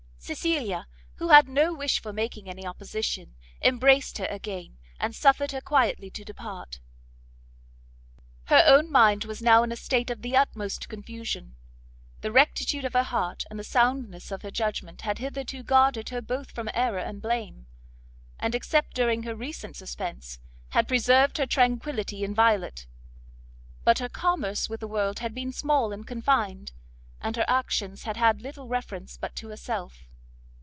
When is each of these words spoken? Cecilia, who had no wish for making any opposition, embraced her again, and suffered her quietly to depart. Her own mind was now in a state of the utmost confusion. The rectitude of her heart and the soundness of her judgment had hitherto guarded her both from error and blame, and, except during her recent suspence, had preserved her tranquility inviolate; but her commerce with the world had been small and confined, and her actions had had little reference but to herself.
Cecilia, 0.23 0.87
who 1.15 1.29
had 1.29 1.49
no 1.49 1.73
wish 1.73 1.99
for 1.99 2.13
making 2.13 2.47
any 2.47 2.65
opposition, 2.65 3.35
embraced 3.61 4.17
her 4.19 4.27
again, 4.27 4.77
and 4.99 5.13
suffered 5.15 5.51
her 5.51 5.59
quietly 5.59 6.11
to 6.11 6.23
depart. 6.23 6.79
Her 8.45 8.63
own 8.65 8.89
mind 8.91 9.25
was 9.25 9.41
now 9.41 9.63
in 9.63 9.71
a 9.73 9.75
state 9.75 10.11
of 10.11 10.21
the 10.21 10.37
utmost 10.37 10.87
confusion. 10.87 11.55
The 12.21 12.31
rectitude 12.31 12.85
of 12.85 12.93
her 12.93 13.01
heart 13.03 13.45
and 13.49 13.57
the 13.59 13.63
soundness 13.65 14.31
of 14.31 14.43
her 14.43 14.51
judgment 14.51 15.01
had 15.01 15.17
hitherto 15.17 15.63
guarded 15.63 16.09
her 16.09 16.21
both 16.21 16.51
from 16.51 16.69
error 16.73 16.99
and 16.99 17.19
blame, 17.21 17.65
and, 18.39 18.53
except 18.55 18.93
during 18.93 19.23
her 19.23 19.35
recent 19.35 19.75
suspence, 19.75 20.39
had 20.69 20.87
preserved 20.87 21.39
her 21.39 21.47
tranquility 21.47 22.23
inviolate; 22.23 22.85
but 23.83 23.97
her 23.99 24.07
commerce 24.07 24.69
with 24.69 24.79
the 24.81 24.87
world 24.87 25.19
had 25.19 25.33
been 25.33 25.51
small 25.51 25.91
and 25.91 26.05
confined, 26.07 26.71
and 27.19 27.35
her 27.35 27.45
actions 27.49 28.03
had 28.03 28.15
had 28.17 28.41
little 28.41 28.67
reference 28.67 29.17
but 29.17 29.35
to 29.35 29.49
herself. 29.49 30.03